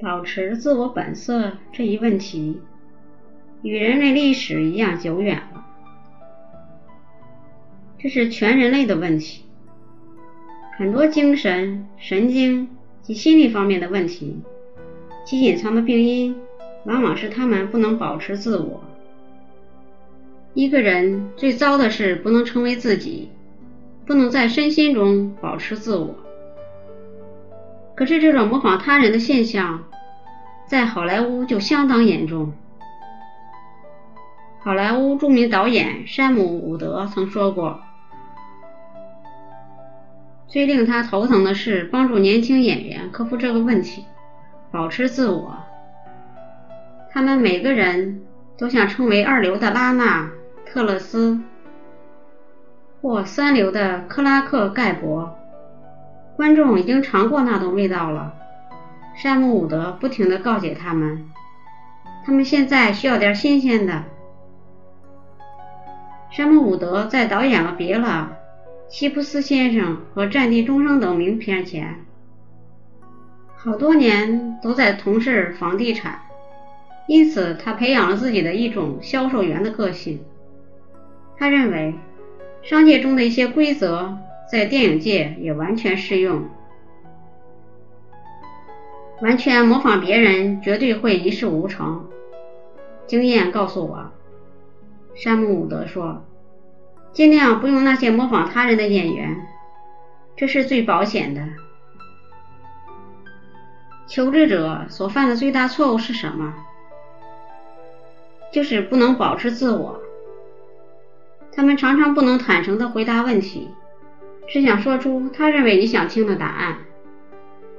[0.00, 2.60] 保持自我本色这一问题，
[3.62, 5.64] 与人类历史一样久远了。
[7.98, 9.44] 这是全人类的问题，
[10.76, 12.68] 很多精神、神经
[13.02, 14.36] 及心理方面的问题，
[15.24, 16.36] 其隐藏的病因，
[16.84, 18.82] 往往是他们不能保持自我。
[20.54, 23.30] 一个人最糟的是不能成为自己，
[24.04, 26.14] 不能在身心中保持自我。
[27.96, 29.84] 可是这种模仿他人的现象，
[30.66, 32.52] 在好莱坞就相当严重。
[34.58, 37.80] 好莱坞著名导演山姆·伍德曾说过
[40.48, 44.06] ：“最令他头疼的是帮助年轻演员克服这个问题，
[44.72, 45.56] 保持自我。
[47.12, 48.22] 他们每个人
[48.58, 50.22] 都想成为二流的拉娜·
[50.66, 51.38] 特勒斯，
[53.00, 55.38] 或三流的克拉克·盖博。”
[56.36, 58.34] 观众已经尝过那种味道了。
[59.14, 61.30] 山姆·伍德不停地告诫他们，
[62.24, 64.02] 他们现在需要点新鲜的。
[66.30, 68.32] 山姆·伍德在导演了《别了》
[68.94, 72.04] 《西普斯先生》和《战地钟声》等名片前，
[73.56, 76.18] 好多年都在从事房地产，
[77.06, 80.20] 因此他培养了自己的一种销售员的个性。
[81.38, 81.94] 他认为，
[82.62, 84.18] 商界中的一些规则。
[84.54, 86.48] 在电影界也完全适用，
[89.20, 92.08] 完全模仿别人绝对会一事无成。
[93.04, 94.12] 经验告诉我，
[95.16, 96.24] 山姆·伍德说，
[97.12, 99.44] 尽量不用那些模仿他人的演员，
[100.36, 101.42] 这是最保险的。
[104.06, 106.54] 求职者所犯的最大错误是什么？
[108.52, 110.00] 就是不能保持自我。
[111.50, 113.68] 他们常常不能坦诚地回答问题。
[114.46, 116.78] 只想说出他认为你想听的答案，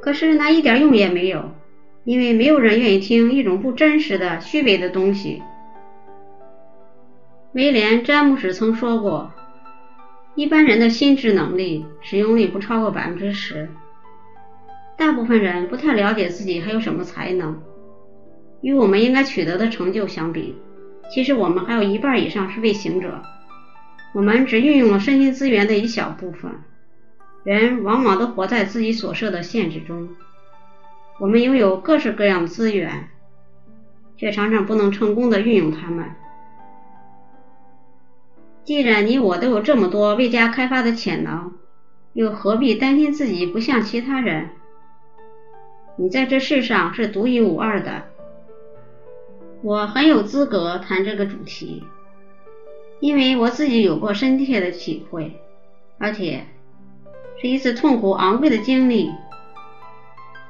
[0.00, 1.52] 可是那一点用也没有，
[2.04, 5.42] 因为没有人愿意听一种不真实的、虚伪的东西。
[7.52, 9.30] 威廉·詹姆斯曾说过，
[10.34, 13.68] 一般人的心智能力使用率不超过百分之十，
[14.96, 17.62] 大部分人不太了解自己还有什么才能。
[18.60, 20.56] 与我们应该取得的成就相比，
[21.12, 23.22] 其实我们还有一半以上是未行者。
[24.14, 26.52] 我们只运用了身心资源的一小部分，
[27.42, 30.08] 人往往都活在自己所设的限制中。
[31.18, 33.08] 我们拥有各式各样的资源，
[34.16, 36.06] 却常常不能成功的运用它们。
[38.62, 41.52] 既然你我都有这么多未加开发的潜能，
[42.12, 44.50] 又何必担心自己不像其他人？
[45.96, 48.04] 你在这世上是独一无二的。
[49.62, 51.82] 我很有资格谈这个主题。
[53.04, 55.36] 因为我自己有过深切的体会，
[55.98, 56.46] 而且
[57.38, 59.10] 是一次痛苦昂贵的经历。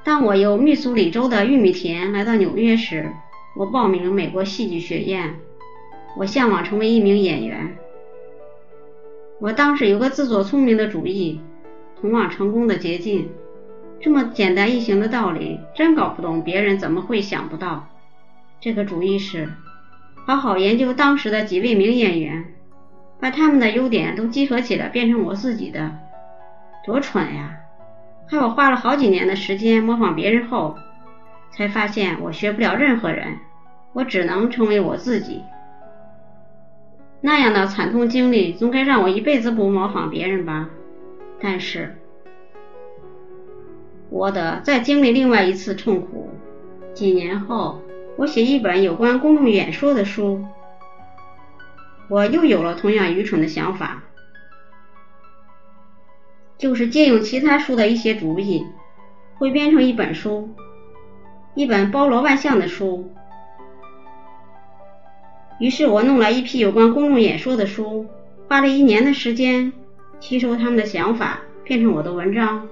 [0.05, 3.11] 当我由密苏里州的玉米田来到纽约时，
[3.57, 5.35] 我报名美国戏剧学院。
[6.17, 7.77] 我向往成为一名演员。
[9.41, 11.41] 我当时有个自作聪明的主意，
[12.01, 13.31] 通往成功的捷径。
[14.01, 17.89] 这么简单易行的道理，真搞不懂别人怎么会想不到。
[18.61, 19.49] 这个主意是。
[20.27, 22.47] 好好研究当时的几位名演员，
[23.21, 25.93] 把他们的优点都集合起来变成我自己的，
[26.83, 27.61] 多蠢呀！
[28.27, 30.77] 害我花了好几年的时间模仿别人后，
[31.51, 33.37] 才发现我学不了任何人，
[33.93, 35.43] 我只能成为我自己。
[37.21, 40.71] 那样的惨痛经历总该让我一辈子不模仿别人吧？
[41.39, 41.99] 但是，
[44.09, 46.31] 我得再经历另外一次痛苦。
[46.95, 47.83] 几年后。
[48.17, 50.45] 我写一本有关公众演说的书，
[52.09, 54.05] 我又有了同样愚蠢的想法，
[56.57, 58.65] 就是借用其他书的一些主意，
[59.37, 60.49] 汇编成一本书，
[61.57, 63.11] 一本包罗万象的书。
[65.59, 68.07] 于是我弄来一批有关公众演说的书，
[68.49, 69.73] 花了一年的时间
[70.21, 72.69] 吸收他们的想法，变成我的文章。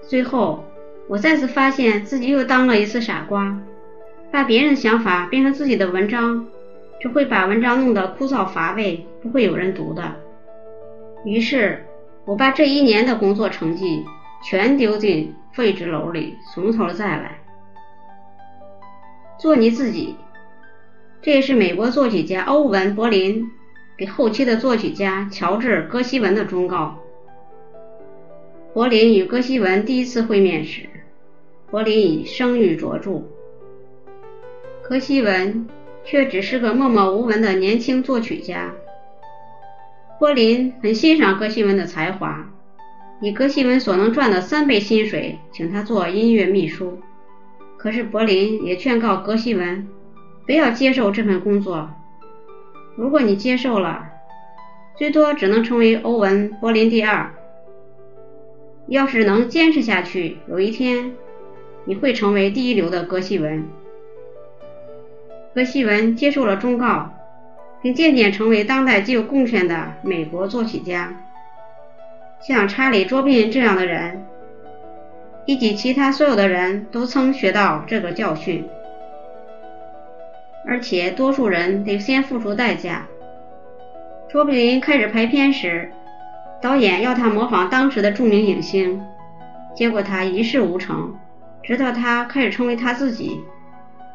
[0.00, 0.64] 最后。
[1.08, 3.58] 我再次发现自己又当了一次傻瓜，
[4.30, 6.46] 把别人的想法变成自己的文章，
[7.00, 10.16] 只会把文章弄得枯燥乏味，不会有人读的。
[11.24, 11.82] 于是，
[12.26, 14.04] 我把这一年的工作成绩
[14.44, 17.38] 全丢进废纸篓里，从头再来。
[19.38, 20.14] 做你自己，
[21.22, 23.42] 这也是美国作曲家欧文·柏林
[23.96, 26.98] 给后期的作曲家乔治·戈西文的忠告。
[28.74, 30.82] 柏林与戈西文第一次会面时。
[31.70, 33.22] 柏林已声誉卓著，
[34.82, 35.66] 柯西文
[36.04, 38.74] 却只是个默默无闻的年轻作曲家。
[40.18, 42.50] 柏林很欣赏柯西文的才华，
[43.20, 47.00] 以格西文所能赚的三倍薪水，请他做音乐秘书。
[47.78, 49.86] 可是柏林也劝告格西文，
[50.46, 51.90] 不要接受这份工作。
[52.96, 54.06] 如果你接受了，
[54.96, 57.34] 最多只能成为欧文·柏林第二。
[58.88, 61.12] 要是能坚持下去，有一天
[61.84, 63.68] 你会成为第一流的葛西文。
[65.54, 67.10] 葛西文接受了忠告，
[67.82, 71.14] 并渐渐成为当代极有贡献的美国作曲家。
[72.40, 74.24] 像查理·卓宾这样的人，
[75.44, 78.64] 以及其他所有的人都曾学到这个教训，
[80.64, 83.06] 而且多数人得先付出代价。
[84.28, 85.90] 卓别林开始排片时，
[86.60, 89.00] 导演要他模仿当时的著名影星，
[89.76, 91.14] 结果他一事无成。
[91.62, 93.40] 直到他开始成为他自己，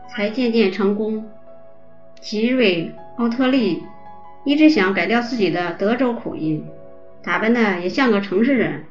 [0.09, 1.29] 才渐渐成功。
[2.19, 2.85] 吉瑞·
[3.17, 3.83] 奥特利
[4.43, 6.65] 一直想改掉自己的德州口音，
[7.21, 8.85] 打扮的也像个城市人。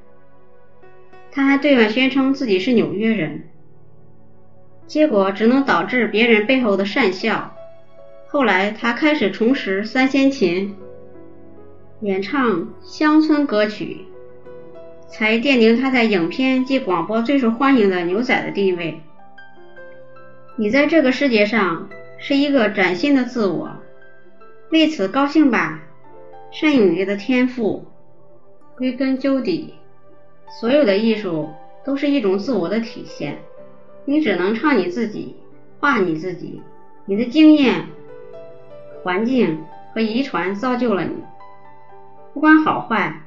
[1.32, 3.48] 他还对外宣称自己是纽约人，
[4.86, 7.54] 结果只能导致别人背后的讪笑。
[8.28, 10.76] 后来他开始重拾三弦琴。
[12.02, 14.06] 演唱乡村歌曲，
[15.06, 19.00] 才奠定他在影片及广播最受欢迎的牛仔的地位。
[20.56, 21.88] 你在这个世界上
[22.18, 23.70] 是一个崭新的自我，
[24.72, 25.80] 为此高兴吧？
[26.50, 27.84] 善用你的天赋。
[28.76, 29.74] 归根究底，
[30.60, 31.50] 所有的艺术
[31.84, 33.38] 都是一种自我的体现。
[34.06, 35.36] 你只能唱你自己，
[35.78, 36.60] 画你自己。
[37.04, 37.86] 你的经验、
[39.04, 39.62] 环境
[39.94, 41.14] 和遗传造就了你。
[42.34, 43.26] 不管好坏，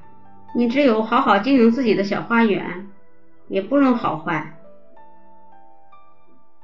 [0.55, 2.87] 你只有好好经营自己的小花园，
[3.47, 4.57] 也不论好坏。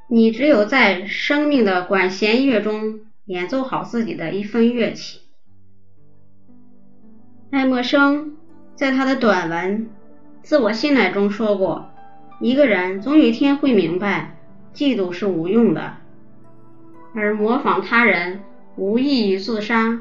[0.08, 5.22] 你只有在生命的管弦乐中演奏好自己的一份乐器。
[7.52, 8.38] 爱默生
[8.76, 9.86] 在他的短文
[10.42, 11.92] 《自我信赖》中说过
[12.42, 14.36] ：“一个人总有一天会明白，
[14.74, 15.98] 嫉妒是无用的，
[17.14, 18.42] 而模仿他人
[18.76, 20.00] 无异于自杀，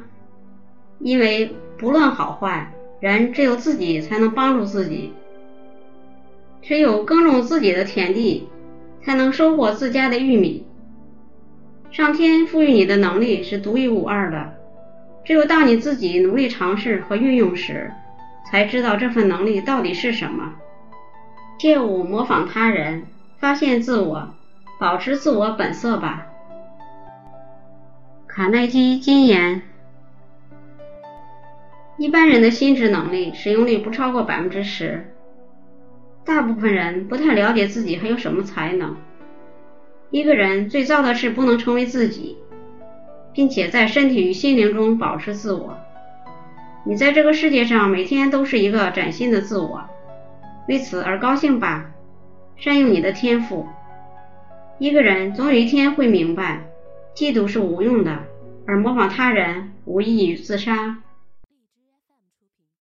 [1.00, 5.14] 因为。”不论好坏，人只有自己才能帮助自己。
[6.60, 8.46] 只有耕种自己的田地，
[9.02, 10.66] 才能收获自家的玉米。
[11.90, 14.52] 上天赋予你的能力是独一无二的，
[15.24, 17.90] 只有当你自己努力尝试和运用时，
[18.50, 20.52] 才知道这份能力到底是什么。
[21.58, 23.04] 切勿模仿他人，
[23.38, 24.34] 发现自我，
[24.78, 26.26] 保持自我本色吧。
[28.28, 29.62] 卡耐基金言。
[32.00, 35.12] 一般人的心智能力使用率不超过百分之十，
[36.24, 38.96] 大部分人不太了解自己还有什么才能。
[40.08, 42.38] 一个人最糟的是不能成为自己，
[43.34, 45.76] 并且在身体与心灵中保持自我。
[46.86, 49.84] 你在这个世界上每天都是一个崭新的自我，
[50.68, 51.90] 为此而高兴吧，
[52.56, 53.66] 善用你的天赋。
[54.78, 56.62] 一个人总有一天会明白，
[57.14, 58.20] 嫉妒是无用的，
[58.66, 60.96] 而模仿他人无异于自杀。